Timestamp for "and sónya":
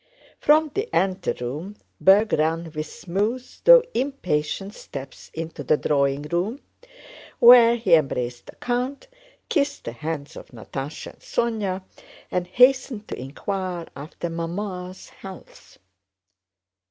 11.13-11.83